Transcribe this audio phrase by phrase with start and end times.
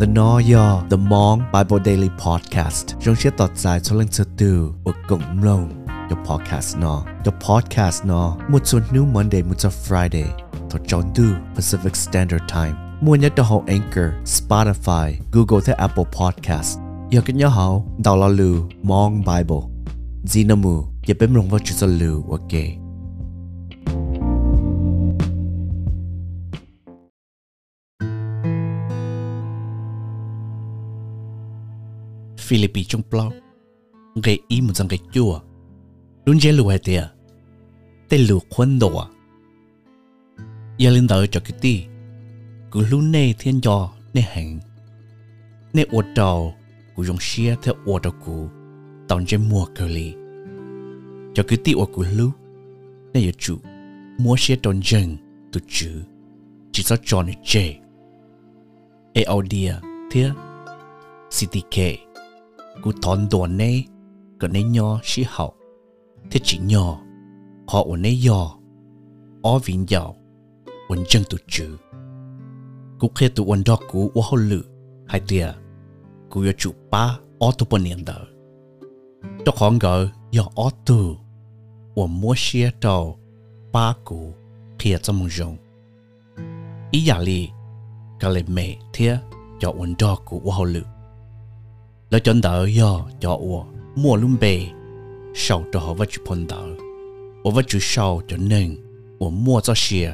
[0.00, 2.86] The No Yo The Mong, Bible Daily Podcast.
[3.00, 7.32] Trong sẽ tọt dài cho lên sự từ của cộng đồng The Podcast No The
[7.48, 10.24] Podcast No một số new Monday, một số Friday.
[10.70, 11.24] Thuộc John Du
[11.54, 12.72] Pacific Standard Time.
[13.00, 16.78] Mua nhất cho Anchor, Spotify, Google thế Apple Podcast.
[17.10, 18.28] Giờ cái nhớ hậu đào lo
[18.82, 19.60] Mong Bible.
[20.24, 22.83] Zinamu giờ bấm rong vào chữ lưu, ok.
[32.44, 33.32] Philippines trong plau
[34.22, 35.40] gây ý một dòng cái chua
[36.26, 37.08] đúng dễ lùi tìa.
[38.08, 39.06] Tê lù khuôn đồ à
[40.78, 41.84] giờ lên đời cho cái tì
[42.70, 44.58] cứ lúc này thiên dò nè hành
[45.72, 46.54] nè ổ đầu
[46.96, 48.48] cứ dùng xe theo ổ đầu cũ.
[49.08, 50.14] Tao trên mua cơ lì.
[51.34, 52.30] Cho cái tì ổ cứ lúc
[53.14, 53.56] nè giờ chủ
[54.18, 55.16] mua xe đòn dân
[55.52, 56.02] tu chữ
[56.72, 57.74] chỉ cho cho nè chê.
[59.12, 59.72] E audia
[60.10, 60.30] thia
[61.30, 62.03] CTK
[62.82, 63.86] cú thon đồ này
[64.40, 65.54] cái này nhỏ xí hậu.
[66.30, 67.00] Thế chỉ nhỏ,
[67.66, 68.58] họ ở này nhỏ
[69.42, 70.16] ở vĩnh giàu
[70.88, 71.76] ổn chân tụ chữ
[72.98, 74.62] cú khi tụ ổn đó cú ở hậu lự,
[75.06, 75.48] hai tia
[76.30, 78.18] cú yêu chủ ba ở tụ bên niệm đó
[79.46, 81.16] cho con gỡ nhỏ ở tụ
[81.94, 83.18] ổn mua xe đầu
[83.72, 84.34] ba cú
[84.78, 85.56] khi trong mong rong
[86.90, 87.48] ý giả li
[88.20, 89.18] cái lời mẹ thế
[89.60, 90.82] cho ổn đó cú ở hậu lự
[92.14, 93.64] lỡ chân đỡ yo cho ua.
[93.96, 94.66] Mua luôn bề
[95.34, 96.66] sau cho họ vật chụp phun đỡ.
[97.42, 98.76] Ua vật chụp sau cho nên
[99.18, 100.12] ua mua cho xìa.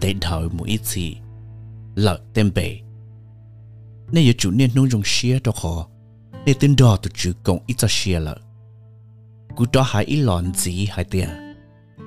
[0.00, 1.16] Để thở một ít gì.
[1.94, 2.80] Lỡ tên bề
[4.12, 5.88] nên giờ chủ nên nông dùng xìa cho họ.
[6.46, 8.36] Để tên đó tụi chủ cộng ít cho xìa lỡ.
[9.56, 11.28] Cú đó hai ít lòn gì hai tiền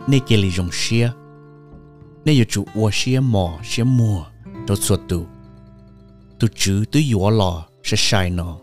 [0.08, 1.12] nên kia lì dùng xìa.
[2.26, 4.26] Nên giờ chủ ua xìa mò, xìa mua
[4.68, 5.26] cho suốt tụ
[6.40, 8.58] tụi chủ tụi yếu lò sẽ sai nó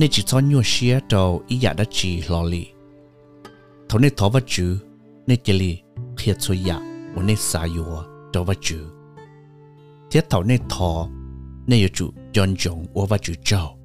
[0.00, 2.66] nên chỉ cho nhiều xe đầu, ý giả đã chỉ lo lì.
[3.88, 4.78] Thấu nên thó vật chữ,
[5.26, 5.78] nên chỉ lì
[6.16, 6.80] khi cho dạ, giả
[7.14, 7.84] và nên xả yếu
[8.32, 8.90] đầu vật chữ.
[10.10, 11.08] Thiết thấu nên thó
[11.66, 13.76] nên yếu chủ chọn chọn và vật chữ châu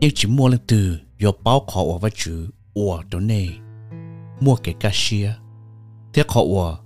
[0.00, 3.50] nhưng chỉ mua lên từ yếu bao khó và vật chữ và đó nên
[4.40, 5.34] mua cái cá xe
[6.12, 6.76] thiết khó và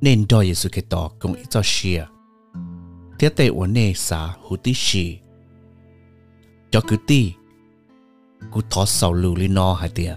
[0.00, 2.06] nên đòi yếu sự cái đó cũng ít cho xe
[3.18, 5.18] thiết tệ và nên xả hữu tí xì.
[6.70, 7.32] Cho cứ ti
[8.50, 10.16] cú thọ sau lưu lý nó hai tia.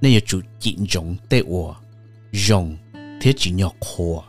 [0.00, 1.74] Nên giờ chủ chỉnh giống tê ủa
[2.32, 2.76] giống
[3.20, 4.24] thế chỉ nhỏ khổ.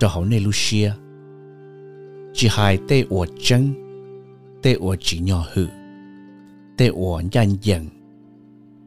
[0.00, 0.92] Cho hậu nên Lucia.
[2.34, 3.74] Chỉ hai tê ủa chân
[4.62, 5.66] tê ủa chỉ nhỏ hư
[6.76, 7.86] tê ủa nhanh dần.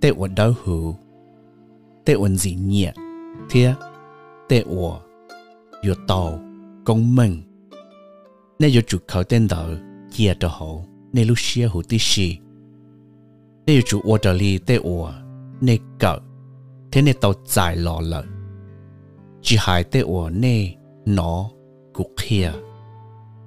[0.01, 0.95] Tê ủa đau hữu
[2.05, 2.93] tê ủa gì nhẹ.
[3.49, 3.73] Thế
[4.49, 4.99] tê ủa
[5.87, 6.39] yo tàu,
[6.85, 7.41] công minh
[8.59, 9.77] nên giờ chủ khẩu tên đỡ,
[10.11, 12.37] chia cho hậu nên Lucia hữu tí xì
[13.65, 15.09] để chủ ô trở li để ô
[15.61, 16.17] nên cỡ
[16.91, 18.23] thế nên tàu dài lò lợ
[19.41, 20.71] chỉ hai để ô nên
[21.05, 21.49] nó
[21.93, 22.51] cụ kia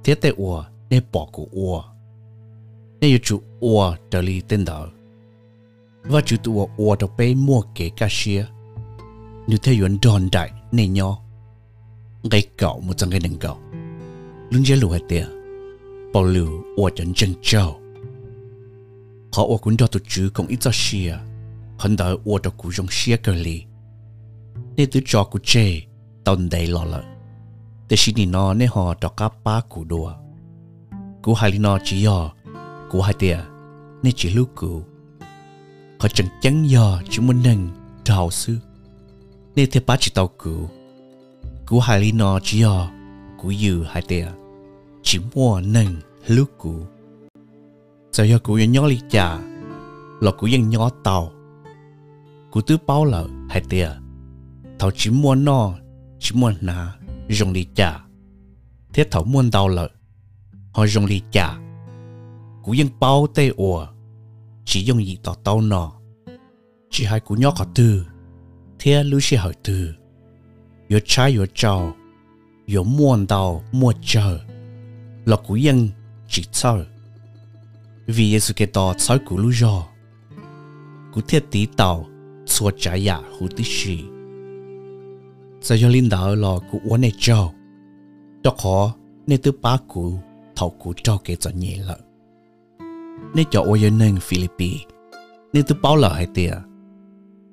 [0.04, 1.84] thế để ô nên bỏ cụ ô
[3.00, 4.86] nên chủ ô trở li tên đó
[6.02, 8.46] và chủ tụ ô trở bê mua kế cá xia
[9.46, 11.18] như thế yuan đòn đại nên nhỏ
[12.30, 13.56] gây cậu một trong cái đừng cậu
[14.50, 15.26] lưng dễ lùi tiền
[16.12, 17.80] bảo lưu ô chân chân châu
[19.32, 21.16] họ ở cũng cho tụi chú cũng ít cho xia
[21.78, 23.64] hơn đỡ ở cho cụ dùng xia cơ li
[24.76, 25.80] nên tụi cho cụ chê
[26.24, 27.02] tồn đầy lo lợ
[27.88, 30.14] để xin đi nó nên họ cho cá ba cụ đùa.
[31.22, 32.32] Cụ hai li nó chỉ do
[32.90, 33.38] cụ hai tia
[34.02, 34.82] nên chỉ lúc cụ
[36.00, 37.68] họ chẳng chẳng do chỉ muốn nâng,
[38.04, 38.58] trào sư
[39.56, 40.68] nên thế ba chỉ tàu cụ
[41.66, 42.90] cụ hai li nó chỉ do
[43.38, 44.26] cụ yêu hai tia
[45.02, 45.96] chỉ muốn nâng
[46.26, 46.74] lúc cụ
[48.24, 49.38] giờ giờ chả
[51.04, 51.32] tàu.
[52.86, 53.88] Bao lợ hai tia
[54.78, 55.72] thầu chỉ muốn no,
[56.18, 56.94] chỉ muốn nà
[57.28, 58.00] dùng lì chả
[58.92, 59.90] thế thầu muốn đau lợ
[60.72, 61.58] họ dùng lì chả
[63.00, 63.86] bao ủa
[64.64, 65.98] chỉ dùng gì tàu tàu nọ
[66.90, 67.34] chỉ hai cụ
[67.74, 68.06] tư,
[68.78, 69.94] thế lưu sĩ hỏi tư.
[70.90, 71.92] Yo trái yo trâu,
[72.74, 74.38] yo muốn đau muốn chờ.
[75.24, 75.54] Là cụ
[76.28, 76.44] chỉ
[78.08, 79.82] vì Giêsu cái tỏ sói cú lu jo
[81.12, 82.06] cú thiết tí tàu,
[82.46, 83.98] xua trái giả dạ hú tí xì.
[85.60, 87.52] Giờ cho linh đạo là cú uốn này cho
[88.42, 88.94] cho khó
[89.26, 90.18] nên tư ba cú
[90.56, 91.98] thầu cú cho cái cho nhẹ lợ.
[93.34, 94.80] Nên cho ô yên nâng Philippines
[95.52, 96.54] nên tư bao lợ hay tìa?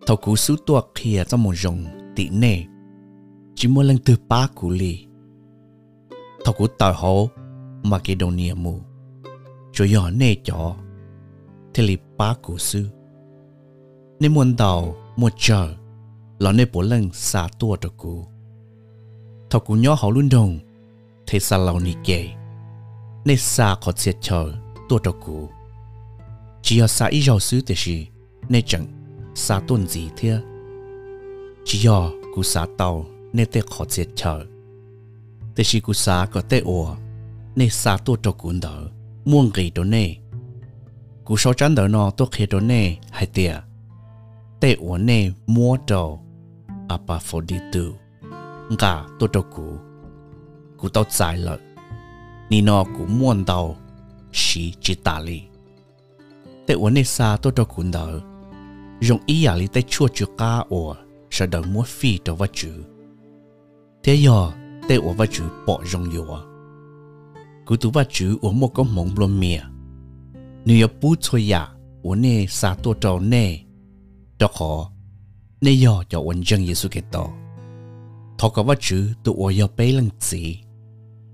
[0.08, 1.86] Thầu cú số tua kia trong một rồng
[2.16, 2.66] tị nè
[3.56, 5.06] chỉ mua lần tư ba cú lì.
[6.46, 7.30] Thầu cú tàu
[8.20, 8.80] đồ nìa mu
[9.76, 10.76] cho yo nê cho
[11.74, 12.90] thế li ba cụ sư.
[14.20, 15.76] Nên muốn đầu một chờ
[16.40, 18.26] là nên bố lần xa tua cho cụ
[19.50, 20.60] thọ cụ nhỏ họ luôn đồng,
[21.28, 22.30] thế xa lâu ni kê
[23.26, 24.54] nên xa có chết chờ
[24.90, 25.50] tua cho cụ
[26.62, 28.08] chỉ có xa ý giáo sư thì gì
[28.50, 28.86] nên chẳng
[29.36, 30.40] xa tuần gì thế
[31.66, 34.46] chỉ có cụ xa tàu nên tê khó chết chờ
[35.56, 36.96] thế gì cụ xa có tê o
[37.56, 38.88] nên xa tua cho cụ đỡ
[39.26, 40.16] muôn ghi đó nè
[41.26, 43.56] cú số chán đó nó tốt khi đó nè hay tìa.
[44.60, 46.20] Tê ổn nè mua đồ
[46.90, 47.94] à bà phô đi tư
[48.80, 49.64] ngà tốt đồ cú.
[50.78, 51.60] Cú tao giải lợi.
[52.50, 53.78] Ni nó cú muôn đầu
[54.34, 55.42] xí chỉ tà lì
[56.68, 58.20] tê ổn nè xa tốt đồ cú đỡ
[59.02, 60.96] dùng ý à lì tê chua chua cá ổ
[61.32, 62.84] sẽ đỡ mua phi đồ vật chữ.
[64.04, 64.52] Thế giờ,
[64.88, 66.26] tê ổn vật chữ bỏ dùng yếu
[67.66, 69.62] cú tu vật chữ ổn một con mông lo mía
[70.66, 71.70] nếu như bút thôi à, ya
[72.04, 73.60] ổn nè xa tôi cho nè.
[74.40, 74.92] Đó khó,
[75.62, 77.30] nè yo cho ổn chân Giêsu Kitô
[78.38, 80.60] thọ có vật chữ tu ổn yo bê lần chỉ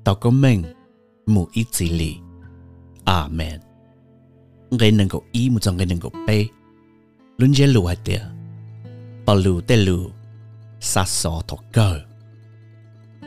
[0.04, 0.64] tao có mình
[1.26, 2.18] mù ít chỉ
[3.06, 3.60] Amen.
[4.72, 6.46] Người nâng cầu ý một trong người nâng cầu bê.
[7.38, 8.22] Luôn dễ lùa tiệt
[9.26, 10.10] bảo lù tê lù
[10.80, 12.02] xa xó thọ cơ.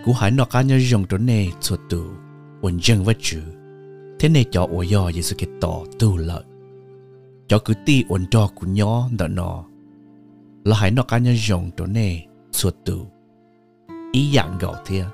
[0.05, 2.05] Cú hải nó cá nhau dùng cho nè chuột tù
[2.64, 3.43] ổn dân vật chữ
[4.19, 6.43] thế này cho ổ yo Giêsu Kitô tu lợi.
[7.49, 9.64] Cho cứ ti ổn cho của nhỏ đó nó
[10.64, 13.06] là hãy nó cá nhân dùng chỗ này suốt tu
[14.12, 15.05] ý dạng gạo thia.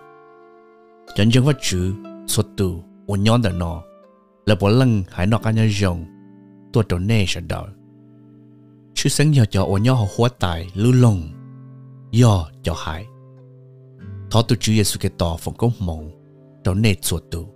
[1.16, 1.92] Chân dân vật chữ
[2.26, 3.82] suốt tu ổn nhỏ đó nó
[4.46, 6.04] là bỏ lần hãy nó cá nhân dùng
[6.72, 7.68] tôi chỗ này sẽ đợi
[8.94, 11.22] chứ sáng giờ cho ổn nhỏ họ hóa tài lưu lông
[12.10, 13.06] do cho hại.
[14.30, 16.19] Thọ tu chữ Giêsu Kitô phong công mộng
[16.64, 17.54] chỗ nên xuất tu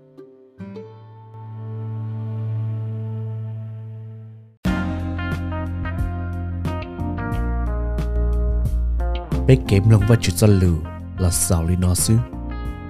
[9.46, 10.74] bé kém lòng và chữ cho lù
[11.18, 12.14] là sao lý nó sư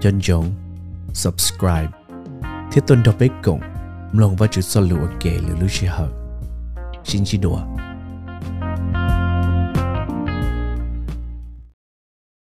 [0.00, 0.50] chân giống
[1.12, 1.88] subscribe.
[2.72, 3.60] Thiết tuần đọc bé cổng
[4.12, 6.08] lòng và chữ cho lù ở kể lù lưu chi hở.
[7.05, 7.58] Xin chi đùa.